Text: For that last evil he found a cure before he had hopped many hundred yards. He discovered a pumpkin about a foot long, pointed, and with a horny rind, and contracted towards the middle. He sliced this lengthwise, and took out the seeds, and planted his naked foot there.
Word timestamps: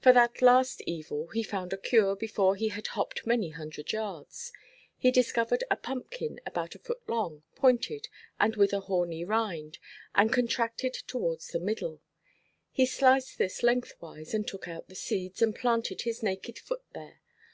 For 0.00 0.14
that 0.14 0.40
last 0.40 0.80
evil 0.86 1.26
he 1.26 1.42
found 1.42 1.74
a 1.74 1.76
cure 1.76 2.16
before 2.16 2.56
he 2.56 2.68
had 2.68 2.86
hopped 2.86 3.26
many 3.26 3.50
hundred 3.50 3.92
yards. 3.92 4.50
He 4.96 5.10
discovered 5.10 5.62
a 5.70 5.76
pumpkin 5.76 6.40
about 6.46 6.74
a 6.74 6.78
foot 6.78 7.06
long, 7.06 7.42
pointed, 7.54 8.08
and 8.40 8.56
with 8.56 8.72
a 8.72 8.80
horny 8.80 9.26
rind, 9.26 9.76
and 10.14 10.32
contracted 10.32 10.94
towards 11.06 11.48
the 11.48 11.60
middle. 11.60 12.00
He 12.70 12.86
sliced 12.86 13.36
this 13.36 13.62
lengthwise, 13.62 14.32
and 14.32 14.48
took 14.48 14.68
out 14.68 14.88
the 14.88 14.94
seeds, 14.94 15.42
and 15.42 15.54
planted 15.54 16.00
his 16.00 16.22
naked 16.22 16.58
foot 16.58 16.84
there. 16.94 17.20